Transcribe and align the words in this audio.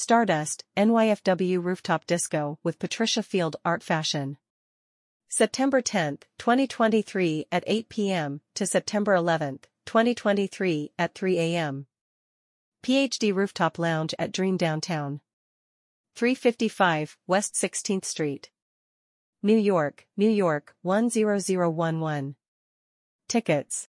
Stardust, 0.00 0.64
NYFW 0.78 1.62
Rooftop 1.62 2.06
Disco 2.06 2.58
with 2.62 2.78
Patricia 2.78 3.22
Field 3.22 3.56
Art 3.66 3.82
Fashion. 3.82 4.38
September 5.28 5.82
10, 5.82 6.20
2023 6.38 7.44
at 7.52 7.62
8 7.66 7.90
p.m. 7.90 8.40
to 8.54 8.64
September 8.64 9.12
11, 9.12 9.58
2023 9.84 10.92
at 10.98 11.14
3 11.14 11.38
a.m. 11.38 11.86
PhD 12.82 13.34
Rooftop 13.34 13.78
Lounge 13.78 14.14
at 14.18 14.32
Dream 14.32 14.56
Downtown. 14.56 15.20
355 16.16 17.18
West 17.26 17.52
16th 17.52 18.06
Street. 18.06 18.50
New 19.42 19.58
York, 19.58 20.06
New 20.16 20.30
York 20.30 20.74
10011. 20.82 22.36
Tickets 23.28 23.88